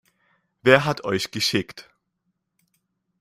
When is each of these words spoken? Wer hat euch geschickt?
Wer 0.63 0.83
hat 0.85 1.03
euch 1.03 1.29
geschickt? 1.29 1.91